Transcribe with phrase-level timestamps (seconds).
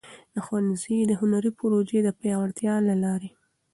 [0.35, 3.29] د ښونځي د هنري پروژو د پیاوړتیا له لارې.